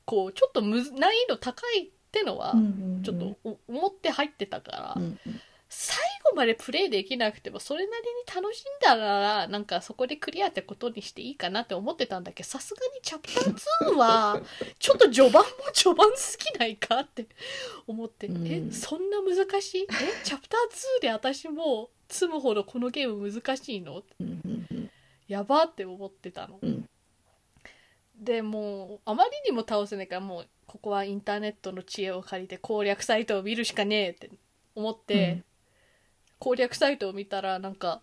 [0.06, 0.90] こうちょっと難易
[1.28, 2.56] 度高いってのは
[3.04, 5.20] ちょっとお思って入ってたから、うんうん。
[5.70, 6.09] 最後
[6.40, 14.42] までプレイできなくてもそれなりに楽しんだらなんかそこでクリアってことにしていいかなって思ってたんだけどさすがにチャプター2は
[14.80, 17.28] ちょっと序盤も序盤すぎないかって
[17.86, 18.48] 思って、うん。
[18.48, 19.82] えそんな難しい？
[19.84, 19.88] え
[20.24, 24.04] チャプター2で私も積むほどこのゲーム難しいの？
[24.20, 24.90] うん
[25.28, 26.90] やばって思ってたの、うん。
[28.16, 34.30] でもうあまりにも倒せないからもうここはインターネットの知恵を借りて攻略サイトを見るしかねえって
[34.76, 35.46] 思って、うん
[36.40, 38.02] 攻略サイトを見たらなんか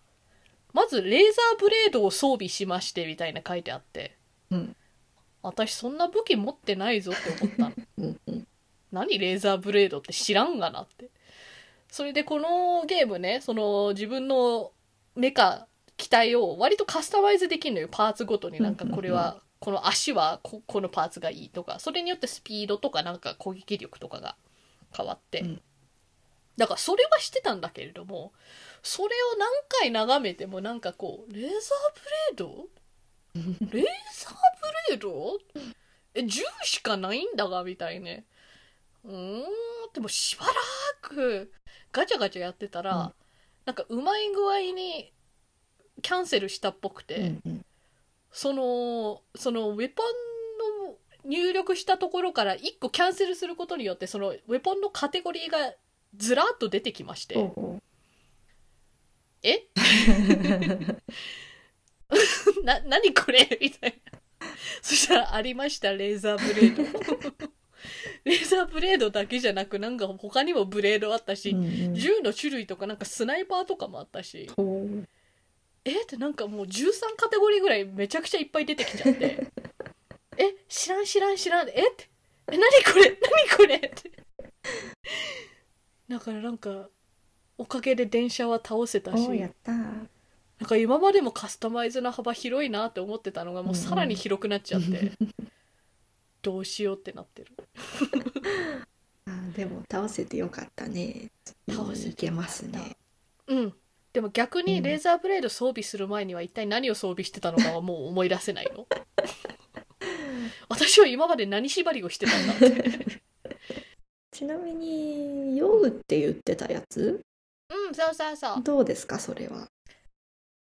[0.72, 4.16] まずレーザーブレードを装備しましてみたいな書いてあって
[4.50, 4.76] うん。
[5.42, 7.72] 私そんな武器持ってないぞって思ったの。
[7.98, 8.46] うんうん。
[8.92, 11.08] 何レーザーブレードって知らんがなって。
[11.88, 14.72] それでこのゲームねその自分の
[15.14, 17.88] メカ機体を割とカスタマイズできるのよ。
[17.90, 21.78] パーツごとになんかこれはこの足はここのパーツがいいとか。
[21.78, 24.36] それによってスピードとかなんか攻撃力とかが
[24.94, 25.62] 変わって、うん
[26.56, 28.32] だからそれはしてたんだけれども
[28.82, 31.50] それを何回眺めてもなんかこうレーザー
[32.36, 32.68] ブレード？
[33.34, 34.34] レーザー
[34.88, 35.38] ブレード？
[36.14, 38.24] え銃しかないんだがみたいね。
[39.04, 39.44] うーん。
[39.92, 40.52] でもしばら
[41.02, 41.52] く
[41.92, 43.14] ガチャガチャやってたら、うん。
[43.66, 45.12] なんかうまい具合に
[46.00, 47.66] キャンセルしたっぽくて、うんうん。
[48.32, 55.74] そのそのウェポンの入力したところから1個キャンセルすることによってそのウェポンのカテゴリーが
[56.16, 57.36] ずらっと出てきまして、
[59.42, 59.66] え？
[62.64, 63.58] な何これ？
[63.60, 64.18] みたいな。
[64.82, 66.76] そしたらありましたレーザーブレー
[67.38, 67.46] ド。
[68.24, 71.94] レーザーブレードだけじゃなくなんか他にもブレードあったし、ううんうん。
[71.94, 74.48] 銃の種類とかなんかスナイパーとかもあったし。
[75.84, 76.02] え？
[76.02, 79.46] ってなんかもう13カテゴリーぐらいめちゃくちゃいっぱい出てきちゃって。
[80.38, 80.54] え？
[80.68, 81.68] 知らん知らん知らん。
[81.68, 81.72] え？
[81.72, 82.08] って。
[82.52, 82.56] え？
[82.58, 83.18] 何これ？
[83.20, 83.76] 何これ？
[83.76, 83.90] って
[86.08, 86.88] だからなんか
[87.58, 89.72] おかげで電車は倒せたしおやった。
[89.72, 95.12] なんか今までもカスタマイズの幅広いなって思ってたのがもうさらに広くなっちゃって、
[96.42, 97.52] どうしようってなってる。
[99.28, 101.30] あでも倒せてよかったね。
[101.68, 102.96] 倒せていけますね。
[103.48, 103.74] うん。
[104.12, 104.82] でも逆にうん。
[104.82, 108.86] レーザーブレード装備する前には一体何を装備してたのかはもう思い出せないの。
[110.68, 113.20] 私は今まで何縛りをしてたんだって
[114.36, 117.24] ちなみに酔うって言ってたやつ？
[117.70, 118.62] うんそうそうそう。
[118.62, 119.66] どうですかそれは？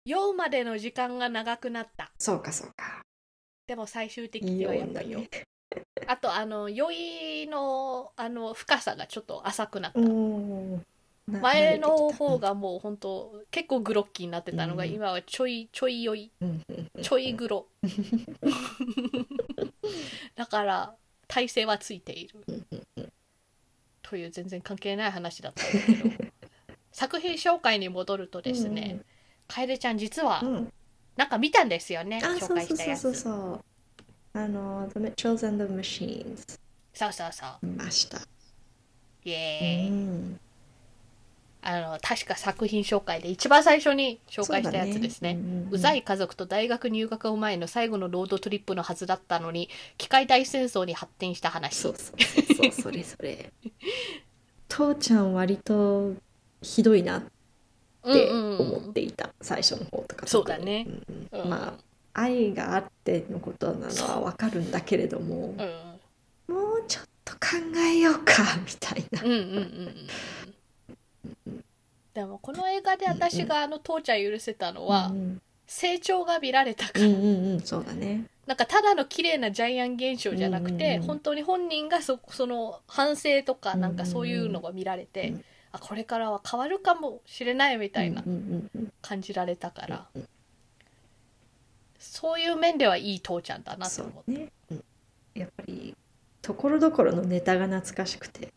[0.05, 2.12] 酔うまでの時間が長くなった。
[2.20, 3.03] そうかそうか。
[3.66, 5.28] でも最終的にはやっぱり酔うね。
[6.07, 9.99] あとあの酔いのあの深さがちょっと浅くなった。
[11.41, 14.91] 前の方がもう本当結構グロッキーになってたのがうん。
[14.93, 16.32] 今はちょいちょい酔い。
[16.41, 16.62] うん。
[17.03, 17.66] ちょいグロ。
[20.37, 20.95] だから
[21.26, 22.45] 体勢はついている。
[22.47, 22.66] うん
[24.09, 26.30] という全然関係ない話だったんだけど
[26.92, 29.00] 作品紹介に戻るとですね、
[29.46, 30.54] 楓ちゃん実はうん。
[30.54, 30.72] うん
[31.18, 33.00] なんか見たんですよね、あ紹介したやつ。
[33.00, 33.64] そうそうそうそう。
[34.34, 36.61] あの The Mitchells and the Machines
[36.94, 37.66] そうそうそう。
[37.66, 38.18] 見ました。
[39.24, 40.40] イエーイ、うん
[41.61, 45.32] あの確か作品紹介で一番最初に紹介したやつですね。
[45.32, 51.76] そうだうんうんうんうざい家族と大学入学前の最後のロードトリップのはずだったのに機械大戦争に発展した話。
[51.76, 53.52] そうそうそうそれそれ。
[54.68, 56.14] 父ちゃん割と
[56.62, 57.22] ひどいなっ
[58.02, 60.26] て思っていた、最初の方とか。
[60.26, 60.86] そうだね。
[60.86, 61.40] うんうん。
[61.42, 61.50] うん。
[61.50, 61.68] ま
[62.14, 65.54] あ愛があってのことなのはわかるんだけれども
[66.48, 66.52] う。
[66.52, 66.54] ん。
[66.54, 67.40] もうちょっと考
[67.76, 69.22] えようかみたいな。
[69.22, 70.09] うんうんうんうんうん
[72.19, 76.99] でもこの映画で私があの父ちゃん許せたのはうん成長が見られたか。
[76.99, 78.25] らうんうんうんそうだね。
[78.47, 81.07] なんかただの綺麗なジャイアン現象じゃなくて、うんうんうん。
[81.07, 90.29] 本当に本人がそその反省とかなんかそういうのが見られて、うんあこれからは変わるかもしれないみたいなうんうんうん感じられたから、うんうん
[92.01, 94.33] そういう面ではいい父ちゃんだなとそ思って。
[94.33, 94.85] うね、うん。
[95.35, 95.95] やっぱり
[96.49, 98.55] ところどころのネタが懐かしくて。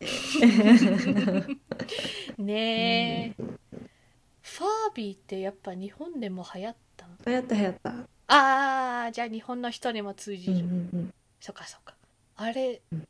[2.38, 3.42] ねえ、
[4.40, 7.12] ファービーってやっぱ日本でも流行ったの？
[7.26, 7.90] 流行った流行った。
[8.28, 11.14] あーじゃあ日本の人にも通じうんる、うんうん。
[11.38, 11.94] そっかそっか。
[12.36, 13.06] あれ、うん。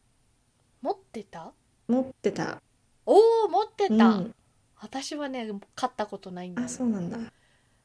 [0.81, 1.53] 持ってた？
[1.87, 2.61] 持ってた。
[3.07, 4.35] おお持ってた、うん。
[4.81, 6.67] 私はね買ったことないんだよ。
[6.67, 7.19] あそうなんだ。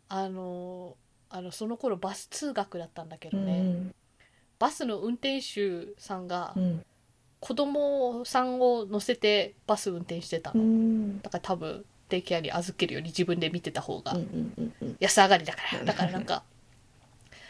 [0.09, 0.97] あの
[1.29, 3.93] あのその頃バス通学だったんだけどうね、ん
[4.59, 6.85] バスの運転手さんがうん。
[7.39, 11.21] 子供さんを乗せてバス運転してたうの、ん。
[11.21, 14.97] だから多分デイケアに預けるより自分で見てた方がうんうんうんうん。
[14.99, 15.85] 安上がりだから。
[15.85, 16.43] だからなんか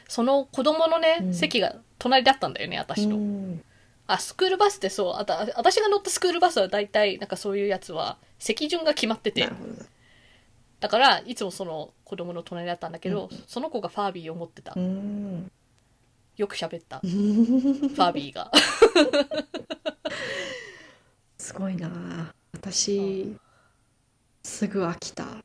[0.10, 1.34] その子供のね、うん。
[1.34, 3.64] 席が隣だったんだよね私の、うん。
[4.08, 9.42] あスクールバスってそうあた私が乗ったスクールバスは大体なんかそういうやつは席順が決まってて。
[9.42, 9.72] なるほど。
[9.72, 9.86] な
[10.80, 13.44] だからいつもその子供の隣だったんだけど、うん。
[13.48, 15.52] その子がファービーを持ってた、うん
[16.38, 17.00] よく喋った。
[17.02, 18.52] ファービーが。
[21.38, 22.34] すごいな。
[22.54, 23.36] 私
[24.44, 25.44] すぐ飽きた、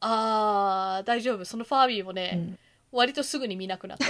[0.00, 1.44] あー大丈夫。
[1.44, 2.58] そのファービーもね、うん。
[2.92, 4.06] 割とすぐに見なくなった。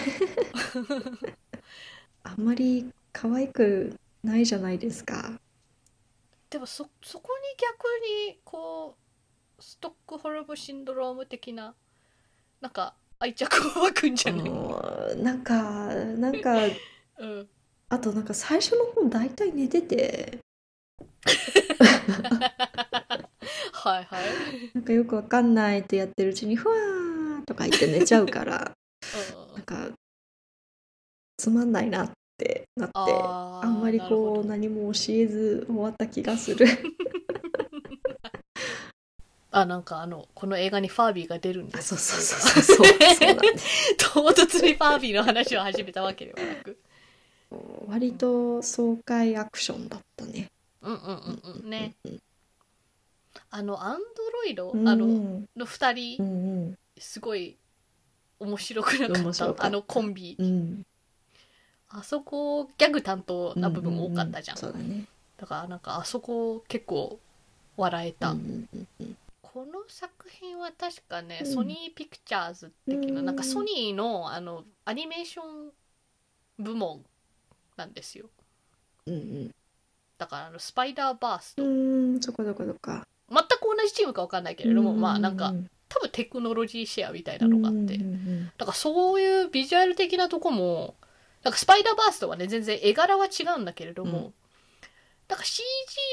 [2.31, 5.41] あんまり可愛くないじゃないですか。
[6.51, 7.85] でもそそこに逆
[8.33, 8.97] にこ
[9.59, 11.75] うストックホルムシンドローム的な
[12.61, 13.47] なんか愛着
[13.79, 15.55] を湧くんじゃない、うんなんか
[15.95, 16.55] なんか
[17.19, 17.49] うん、
[17.89, 20.39] あとなんか最初の方大体寝てて。
[23.73, 24.25] はいはい、
[24.75, 28.77] なんかよくわかんないってやってるうちにふわーとか言って寝ちゃうから
[29.37, 29.55] うん。
[29.55, 29.89] なんか
[31.39, 36.67] つまんないなってなってあんまりこう何も教えず終わった気がする
[39.51, 42.85] あなんかあのこの映画にファービーが出るんであすそうそうそう。
[42.85, 42.87] そう
[43.97, 46.79] 唐突にファービーの話を始めたわけではなく
[47.87, 50.51] 割と爽快アクションだったね。
[50.83, 51.71] うんうんうんうん。
[51.71, 51.95] ね。
[52.05, 52.23] うん
[53.51, 54.87] あのアンドロイド、うん。
[54.87, 57.57] あのうんの2人うんすごい
[58.41, 59.65] 面白くなかった。
[59.65, 60.37] あのコンビ。
[60.39, 60.87] うん。
[61.89, 65.07] あそこギャグ担当な部分多かったじゃん,、うううそうだね。
[65.39, 67.19] だからなんかあそこ結構
[67.79, 69.17] 笑えた、うんうんうん
[69.93, 71.53] 作品は確かね、うん。
[71.53, 73.27] ソニーピクチャーズ的な、うん。
[73.27, 75.73] なんかソニーのあのアニメーション
[76.59, 77.05] 部門
[77.77, 78.27] なんですよ。
[79.07, 79.51] うん
[80.19, 82.21] だからあのスパイダーバースト、うんうん。
[82.21, 83.07] そこどこどこか。
[83.31, 85.55] 全く同じチームか分かんないけれども、まあなんか
[85.89, 90.97] 多分テクノロジーシェアみたいなのがあって、うんうんだからそういうビジュアル的なとこも
[91.45, 94.33] なんかスパイダーバーストはね全然絵柄は違うんだけれども、う
[95.29, 95.63] から CG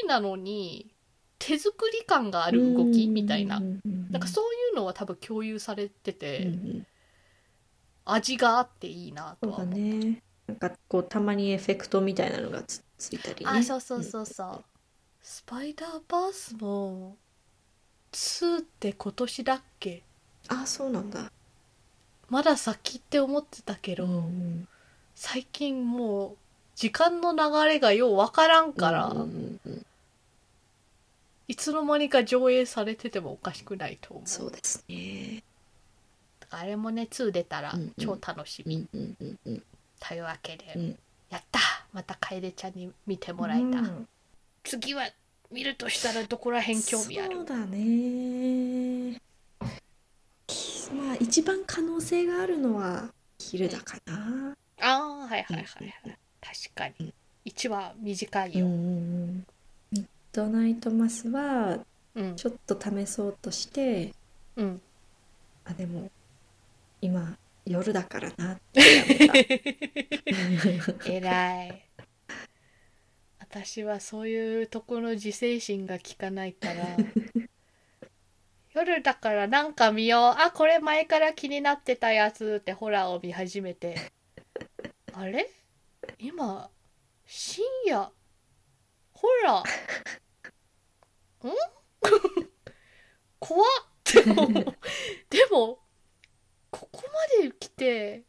[0.08, 0.92] なのに
[1.40, 3.64] 手作り感がある動きみたいな、うん。
[3.64, 6.88] うんうんなんかそういうのは多分共有されてて、うんうん。
[8.06, 9.68] 味があっていいなとは思う。
[9.76, 10.22] ね。
[10.48, 13.52] なんかこうたまにエフェクトみたいなのがつついたりね。
[13.52, 14.64] あそうそうそうそう、
[15.22, 17.18] スパイダーバースも
[18.12, 20.04] 2って今年だっけ？
[20.48, 21.32] あそうなんだ。
[22.30, 24.68] まだ先って思ってたけど、うん
[25.16, 26.38] 最近もう
[26.76, 29.85] 時間の流れがようわからんから、うんうんうん
[31.48, 34.28] いつの間にか上映されててもおかしくないと思う。
[34.28, 35.44] そうですね。
[36.50, 37.94] あれもね2出たらうんうん。
[38.00, 39.64] 超楽しみ、うんうんうんうん。
[40.00, 40.98] というわけで、うん。
[41.30, 41.60] やった。
[41.94, 44.08] また楓ちゃんに見てもらえた、うん。
[44.64, 45.04] 次は
[45.52, 47.36] 見るとしたらどこら辺興味ある？
[47.38, 49.22] そうだね。
[50.94, 54.56] まあ一番可能性があるのは昼だかな。
[54.82, 56.18] ああはいはいはいはい。
[56.42, 57.14] 確かに。
[57.46, 59.46] 1話短いよ、うん
[60.36, 61.80] ドナイトマスは
[62.14, 62.36] うん。
[62.36, 64.14] ちょっと試そうとして
[64.56, 64.82] うん、
[65.66, 66.10] あでも
[67.02, 69.18] 今夜だからなってやめ
[70.80, 70.94] た。
[71.12, 71.82] えらい。
[73.40, 76.98] 私はそういうとこの自制心が効かないから。
[78.74, 80.42] 夜だからなんか見よう。
[80.42, 84.12] あ、これ前から気になってたやつってホラーを見始めて。
[85.14, 85.50] あれ？
[86.20, 86.70] 今、
[87.26, 88.12] 深夜、
[89.14, 90.25] ホラー？
[91.50, 91.56] ん
[93.40, 93.64] 怖っ。
[94.14, 94.48] でも、
[95.30, 95.80] でも、
[96.70, 97.04] ここ
[97.40, 98.24] まで来て、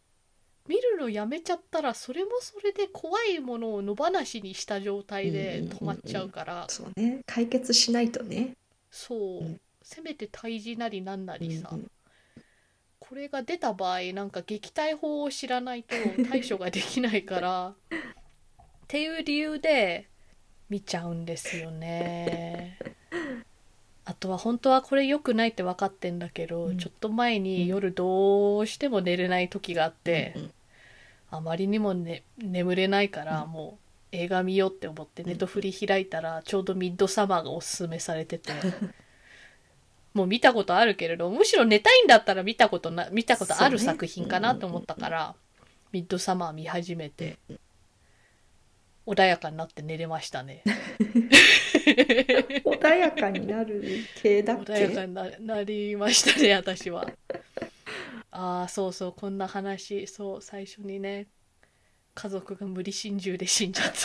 [0.68, 7.20] 見るのやめちゃったら、それもそれで怖いものを野放しにした状態で止まっちゃうから、そうね。
[7.26, 8.56] 解決しないとね。
[8.90, 9.60] そう、うん。
[9.82, 11.90] せめて退治なりなんなりさ、うんうん。
[12.98, 15.94] これが出た場合なんか撃退法を知らないと
[16.28, 17.74] 対処ができないから。
[17.88, 20.08] っていう理由で
[20.68, 22.78] 見ちゃうんですよね。
[24.04, 26.78] あとは本当はこれ良くないって分かってんだけど、うん。
[26.78, 30.52] ちょっと前に夜どうしても寝れない時があって、うん
[31.28, 33.50] あまりにも、ね、眠れないからうん。
[33.50, 38.52] もう映画見ようって思ってネットフリ開いたらちょうどミッドサマーがおすすめされてて。
[40.14, 45.34] もう見たことあるけれどむしろ寝たいんだったら見たことな見たことある作品かなと思ったから、
[45.92, 47.36] ミッドサマー見始めて
[49.06, 50.62] 穏やかになって寝れましたね。
[52.64, 53.82] 穏やかになる
[54.20, 57.08] 系だっ穏やけかにななりましたね私は。
[58.32, 60.06] ああそうそうこんな話。
[60.06, 61.28] そう最初にね
[62.14, 63.96] 家族が無理心中で死んじゃって。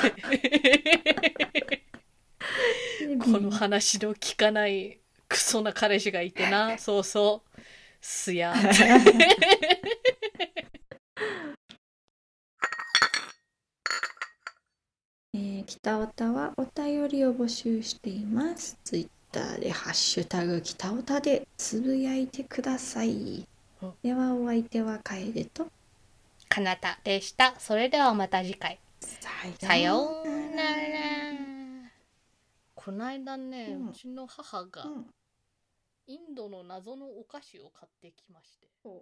[3.19, 6.77] この話の聞かないクソな彼氏がいてな。
[6.77, 7.61] そうそう。
[8.01, 8.53] すや
[15.33, 18.77] えー、北オタはお便りを募集しています。
[18.83, 23.47] ツイッターでハッシュタグ北オタでつぶやいてください。
[23.81, 23.93] うん。
[24.03, 25.67] ではお相手は楓と
[26.49, 27.55] かなたでした。
[27.59, 28.79] それではまた次回。
[28.99, 30.71] ささようなら。
[32.75, 35.05] こないだね、ううんちの母がうん。
[36.07, 38.67] インドの謎のお菓子を買ってきまして。
[38.83, 39.01] そう